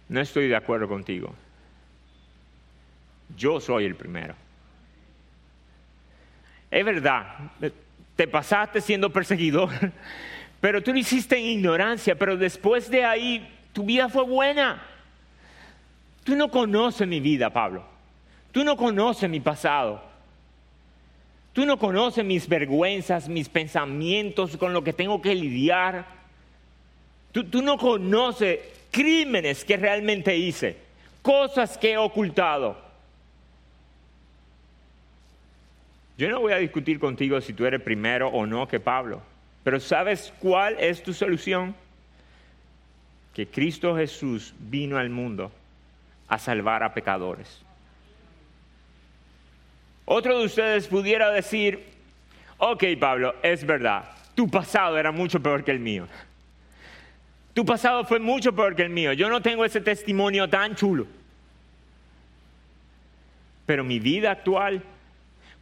[0.10, 1.34] no estoy de acuerdo contigo.
[3.38, 4.36] Yo soy el primero.
[6.74, 7.36] Es verdad,
[8.16, 9.70] te pasaste siendo perseguidor,
[10.60, 14.82] pero tú lo hiciste en ignorancia, pero después de ahí tu vida fue buena.
[16.24, 17.86] Tú no conoces mi vida, Pablo.
[18.52, 20.02] Tú no conoces mi pasado.
[21.54, 26.08] Tú no conoces mis vergüenzas, mis pensamientos con lo que tengo que lidiar.
[27.32, 28.60] Tú, tú, no conoces
[28.90, 30.78] crímenes que realmente hice,
[31.22, 32.83] cosas que he ocultado.
[36.18, 39.22] Yo no voy a discutir contigo si tú eres primero o no que Pablo,
[39.64, 41.76] pero ¿sabes cuál es tu solución?
[43.34, 45.52] Que Cristo Jesús vino al mundo
[46.28, 47.62] a salvar a pecadores.
[50.06, 51.84] Otro de ustedes pudiera decir,
[52.58, 56.08] ok Pablo, es verdad, tu pasado era mucho peor que el mío.
[57.54, 59.14] Tu pasado fue mucho peor que el mío.
[59.14, 61.06] Yo no tengo ese testimonio tan chulo.
[63.66, 64.84] Pero mi vida actual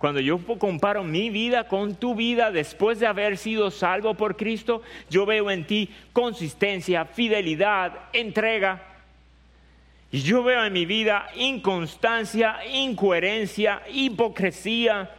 [0.02, 4.82] cuando yo comparo mi vida con tu vida después de haber sido salvo por Cristo,
[5.12, 8.82] yo veo en ti consistencia, fidelidad, entrega.
[10.12, 15.12] Y yo veo en mi vida inconstancia, incoherencia, hipocresía.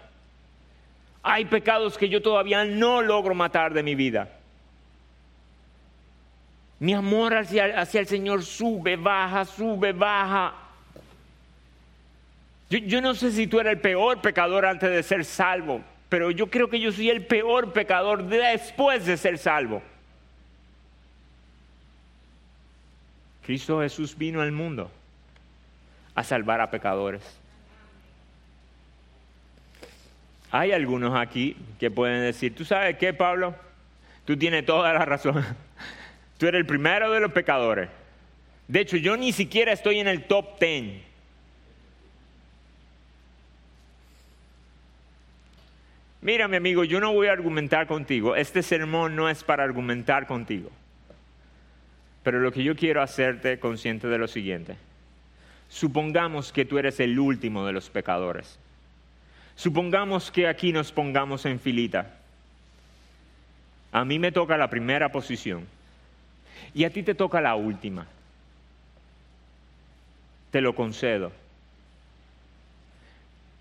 [1.22, 4.30] Hay pecados que yo todavía no logro matar de mi vida.
[6.80, 10.61] Mi amor hacia, hacia el Señor sube, baja, sube, baja.
[12.80, 16.46] Yo, no sé si tú eras el peor pecador antes de ser salvo, pero yo
[16.48, 19.82] creo que yo soy el peor pecador después de ser salvo.
[23.44, 24.90] Cristo Jesús vino al mundo
[26.14, 27.22] a salvar a pecadores.
[30.50, 33.54] Hay algunos aquí que pueden decir, ¿tú sabes qué, Pablo?
[34.24, 35.44] Tú tienes toda la razón.
[36.38, 37.90] Tú eres el primero de los pecadores.
[38.66, 41.11] De hecho, yo ni siquiera estoy en el top ten.
[46.22, 48.36] Mira, mi amigo, yo no voy a argumentar contigo.
[48.36, 50.70] Este sermón no es para argumentar contigo.
[52.22, 54.76] Pero lo que yo quiero hacerte consciente de lo siguiente.
[55.68, 58.56] Supongamos que tú eres el último de los pecadores.
[59.56, 62.18] Supongamos que aquí nos pongamos en filita.
[63.90, 65.66] A mí me toca la primera posición
[66.72, 68.06] y a ti te toca la última.
[70.52, 71.32] Te lo concedo.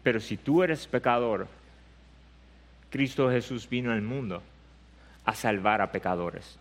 [0.04, 1.48] Pero si tú eres pecador,
[2.92, 4.44] Cristo Jesús vino al mundo
[5.26, 6.60] a salvar a pecadores.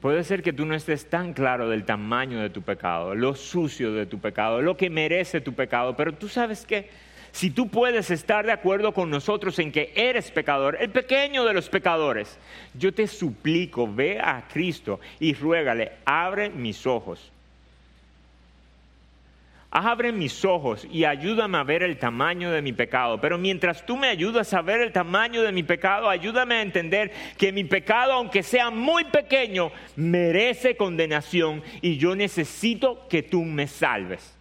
[0.00, 3.92] Puede ser que tú no estés tan claro del tamaño de tu pecado, lo sucio
[3.92, 6.90] de tu pecado, lo que merece tu pecado, pero tú sabes que
[7.30, 11.54] si tú puedes estar de acuerdo con nosotros en que eres pecador, el pequeño de
[11.54, 12.38] los pecadores,
[12.74, 17.31] yo te suplico, ve a Cristo y ruégale, abre mis ojos
[19.72, 23.18] abre mis ojos y ayúdame a ver el tamaño de mi pecado.
[23.20, 27.10] Pero mientras tú me ayudas a ver el tamaño de mi pecado, ayúdame a entender
[27.38, 33.66] que mi pecado, aunque sea muy pequeño, merece condenación y yo necesito que tú me
[33.66, 34.36] salves.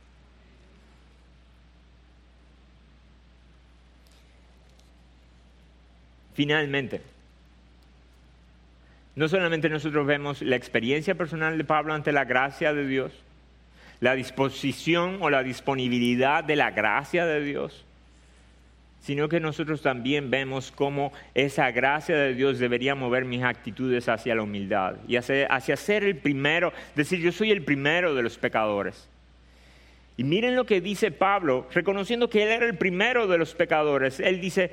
[6.33, 7.01] Finalmente,
[9.15, 13.13] no solamente nosotros vemos la experiencia personal de Pablo ante la gracia de Dios,
[14.01, 17.85] la disposición o la disponibilidad de la gracia de Dios,
[18.99, 24.35] sino que nosotros también vemos cómo esa gracia de Dios debería mover mis actitudes hacia
[24.35, 29.07] la humildad y hacia, ser el primero, decir yo soy el primero de los pecadores.
[30.17, 34.19] Y miren lo que dice Pablo, reconociendo que él era el primero de los pecadores.
[34.19, 34.71] Él dice,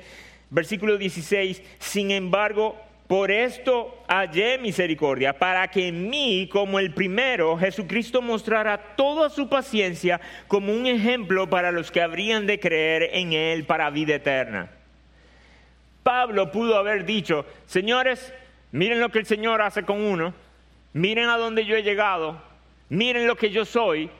[0.49, 2.77] versículo 16, sin embargo,
[3.09, 9.49] por esto hallé misericordia, para que en mí, como el primero, Jesucristo mostrara toda su
[9.49, 14.69] paciencia como un ejemplo para los que habrían de creer en Él para vida eterna.
[16.03, 18.31] Pablo pudo haber dicho, señores,
[18.71, 20.35] miren lo que el Señor hace con uno,
[20.93, 22.39] miren a dónde yo he llegado,
[22.89, 24.11] miren lo que yo soy,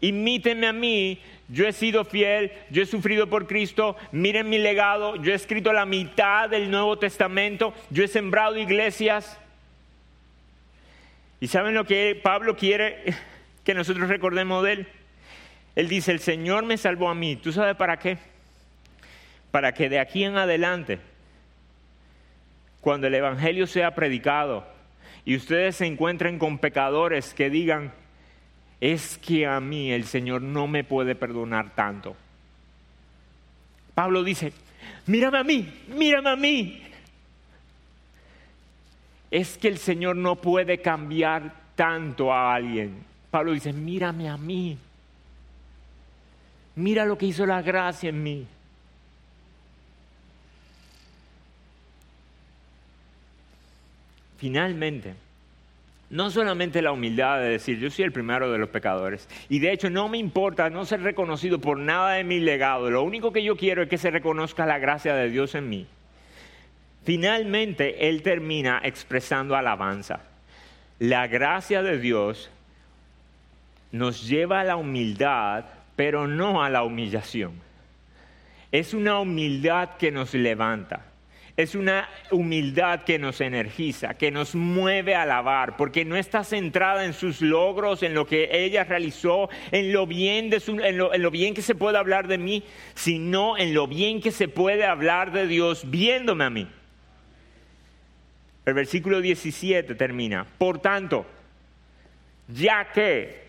[0.00, 5.16] imítenme a mí, yo he sido fiel, yo he sufrido por Cristo, miren mi legado,
[5.16, 9.38] yo he escrito la mitad del Nuevo Testamento, yo he sembrado iglesias.
[11.40, 13.14] ¿Y saben lo que Pablo quiere
[13.64, 14.88] que nosotros recordemos de él?
[15.74, 17.36] Él dice, el Señor me salvó a mí.
[17.36, 18.18] ¿Tú sabes para qué?
[19.50, 20.98] Para que de aquí en adelante,
[22.80, 24.66] cuando el Evangelio sea predicado
[25.24, 27.92] y ustedes se encuentren con pecadores que digan,
[28.80, 32.16] es que a mí el Señor no me puede perdonar tanto.
[33.94, 34.52] Pablo dice,
[35.06, 36.82] mírame a mí, mírame a mí.
[39.30, 43.04] Es que el Señor no puede cambiar tanto a alguien.
[43.30, 44.78] Pablo dice, mírame a mí.
[46.76, 48.46] Mira lo que hizo la gracia en mí.
[54.38, 55.14] Finalmente,
[56.10, 59.28] no solamente la humildad de decir, yo soy el primero de los pecadores.
[59.48, 62.90] Y de hecho no me importa no ser reconocido por nada de mi legado.
[62.90, 65.86] Lo único que yo quiero es que se reconozca la gracia de Dios en mí.
[67.04, 70.20] Finalmente, Él termina expresando alabanza.
[70.98, 72.50] La gracia de Dios
[73.92, 77.52] nos lleva a la humildad, pero no a la humillación.
[78.72, 81.07] Es una humildad que nos levanta
[81.58, 87.04] es una humildad que nos energiza, que nos mueve a alabar, porque no está centrada
[87.04, 91.20] en sus logros, en lo que ella realizó, en lo bien, de en, lo, en
[91.20, 92.62] lo bien que se puede hablar de mí,
[92.94, 96.68] sino en lo bien que se puede hablar de Dios viéndome a mí.
[98.64, 101.26] El versículo 17 termina, por tanto,
[102.46, 103.47] ya que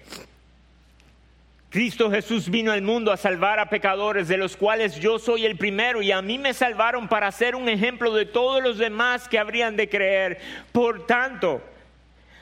[1.69, 5.55] Cristo Jesús vino al mundo a salvar a pecadores, de los cuales yo soy el
[5.55, 9.37] primero, y a mí me salvaron para ser un ejemplo de todos los demás que
[9.37, 10.39] habrían de creer.
[10.71, 11.61] Por tanto,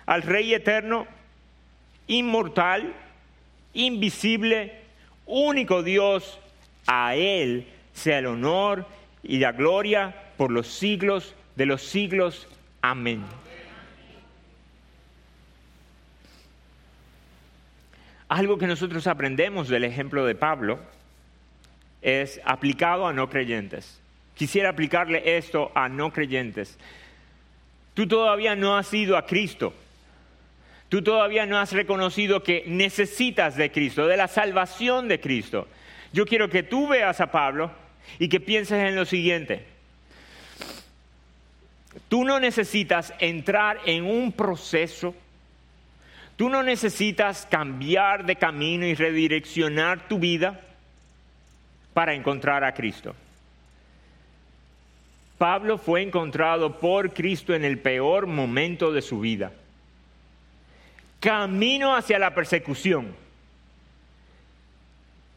[0.06, 1.08] al Rey eterno,
[2.08, 2.94] inmortal,
[3.74, 4.80] invisible,
[5.26, 6.40] único Dios,
[6.86, 8.86] a Él sea el honor
[9.24, 12.48] y la gloria por los siglos de los siglos.
[12.82, 13.26] Amén.
[18.30, 20.80] Algo que nosotros aprendemos del ejemplo de Pablo
[22.02, 24.00] es aplicado a no creyentes.
[24.36, 26.78] Quisiera aplicarle esto a no creyentes.
[27.94, 29.74] Tú todavía no has ido a Cristo.
[30.90, 35.68] Tú todavía no has reconocido que necesitas de Cristo, de la salvación de Cristo.
[36.14, 37.72] Yo quiero que tú veas a Pablo
[38.20, 39.66] y que pienses en lo siguiente.
[42.08, 45.14] Tú no necesitas entrar en un proceso,
[46.38, 50.62] tú no necesitas cambiar de camino y redireccionar tu vida
[51.94, 53.14] para encontrar a Cristo.
[55.38, 59.52] Pablo fue encontrado por Cristo en el peor momento de su vida.
[61.20, 63.16] Camino hacia la persecución.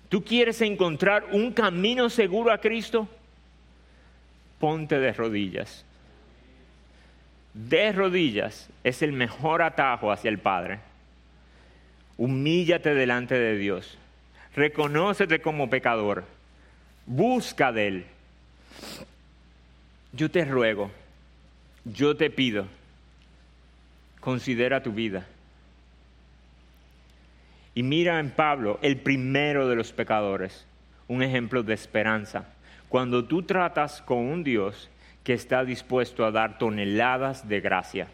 [0.08, 3.08] ¿Tú quieres encontrar un camino seguro a Cristo?
[4.58, 5.84] Ponte de rodillas.
[7.54, 10.89] De rodillas es el mejor atajo hacia el Padre.
[12.20, 13.98] Humíllate delante de Dios.
[14.54, 16.24] Reconócete como pecador.
[17.06, 18.04] Busca de Él
[20.12, 20.90] yo te ruego,
[21.84, 22.66] yo te pido,
[24.20, 25.26] considera tu vida.
[27.74, 30.66] Y mira en Pablo, el primero de los pecadores,
[31.06, 32.48] un ejemplo de esperanza.
[32.88, 34.90] Cuando tú tratas con un Dios
[35.22, 38.08] que está dispuesto a dar toneladas de gracia.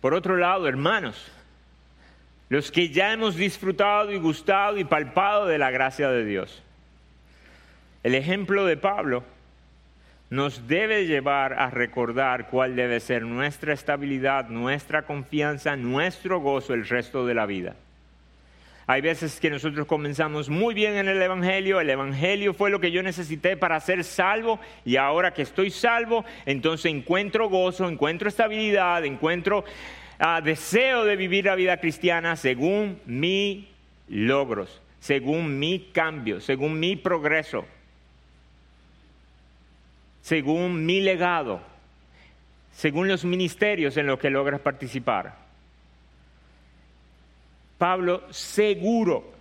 [0.00, 1.30] Por otro lado, hermanos,
[2.48, 6.62] los que ya hemos disfrutado y gustado y palpado de la gracia de Dios,
[8.02, 9.24] el ejemplo de Pablo
[10.30, 16.86] nos debe llevar a recordar cuál debe ser nuestra estabilidad, nuestra confianza, nuestro gozo el
[16.86, 17.76] resto de la vida.
[18.86, 22.92] Hay veces que nosotros comenzamos muy bien en el Evangelio, el Evangelio fue lo que
[22.92, 29.04] yo necesité para ser salvo y ahora que estoy salvo, entonces encuentro gozo, encuentro estabilidad,
[29.04, 29.64] encuentro
[30.20, 33.64] ah, deseo de vivir la vida cristiana según mis
[34.08, 37.64] logros, según mi cambio, según mi progreso
[40.26, 41.60] según mi legado,
[42.72, 45.45] según los ministerios en los que logras participar.
[47.78, 49.36] Pablo seguro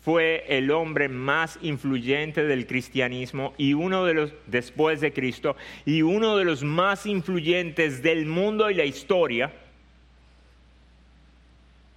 [0.00, 6.02] fue el hombre más influyente del cristianismo y uno de los después de Cristo y
[6.02, 9.52] uno de los más influyentes del mundo y la historia.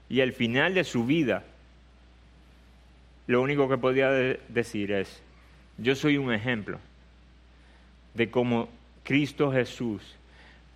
[0.10, 1.46] Y al final de su vida,
[3.28, 5.22] lo único que podía decir es,
[5.78, 6.80] yo soy un ejemplo
[8.14, 8.68] de cómo
[9.04, 10.18] Cristo Jesús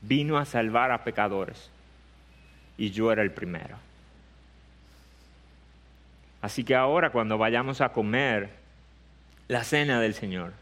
[0.01, 1.69] vino a salvar a pecadores
[2.77, 3.77] y yo era el primero.
[6.45, 8.51] Así que ahora cuando vayamos a comer
[9.47, 10.53] la cena del Señor,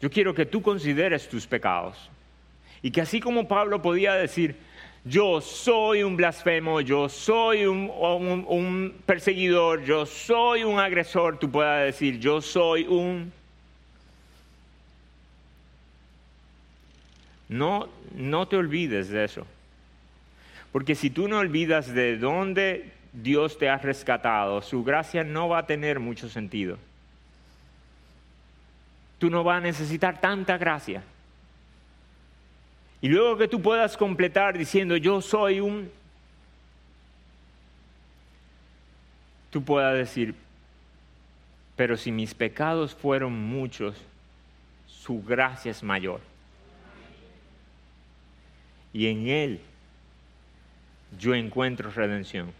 [0.00, 2.08] yo quiero que tú consideres tus pecados
[2.80, 4.54] y que así como Pablo podía decir,
[5.04, 12.20] yo soy un blasfemo, yo soy un, perseguidor, yo soy un agresor, tú puedas decir,
[12.20, 13.32] yo soy un
[17.48, 19.44] No, no te olvides de eso.
[20.70, 25.58] Porque si tú no olvidas de dónde Dios te ha rescatado, su gracia no va
[25.58, 26.76] a tener mucho sentido.
[29.18, 31.02] Tú no vas a necesitar tanta gracia.
[33.00, 35.90] Y luego que tú puedas completar diciendo, yo soy un...
[39.50, 40.34] Tú puedas decir,
[41.76, 43.96] pero si mis pecados fueron muchos,
[44.86, 46.20] su gracia es mayor
[48.94, 49.60] y en Él
[51.18, 52.52] yo encuentro redención.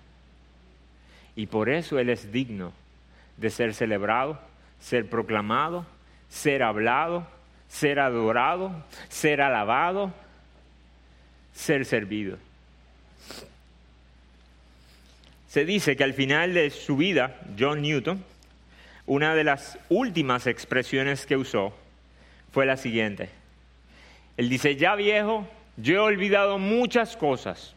[1.37, 2.73] Y por eso Él es digno
[3.37, 4.39] de ser celebrado,
[4.81, 5.87] ser proclamado,
[6.29, 7.27] ser hablado,
[7.69, 8.73] ser adorado,
[9.09, 10.13] ser alabado,
[11.53, 12.39] ser servido.
[15.49, 18.25] Se dice que al final de su vida, John Newton,
[19.07, 21.75] una de las últimas expresiones que usó
[22.53, 23.29] fue la siguiente.
[24.37, 27.75] Él dice, ya viejo, yo he olvidado muchas cosas.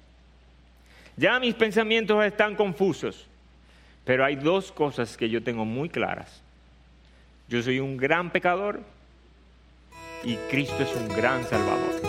[1.18, 3.28] Ya mis pensamientos están confusos.
[4.08, 6.42] Pero hay dos cosas que yo tengo muy claras.
[7.50, 8.82] Yo soy un gran pecador
[10.24, 12.02] y Cristo es un gran salvador.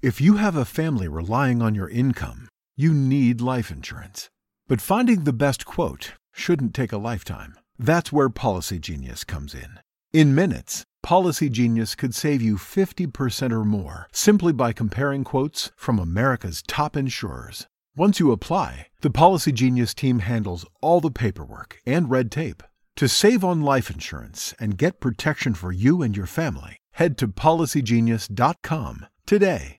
[0.00, 4.30] If you have a family relying on your income, you need life insurance.
[4.68, 7.56] But finding the best quote shouldn't take a lifetime.
[7.78, 9.80] That's where Policy Genius comes in.
[10.12, 15.98] In minutes, Policy Genius could save you 50% or more simply by comparing quotes from
[15.98, 17.66] America's top insurers.
[17.96, 22.62] Once you apply, the Policy Genius team handles all the paperwork and red tape.
[22.96, 27.28] To save on life insurance and get protection for you and your family, head to
[27.28, 29.78] policygenius.com today.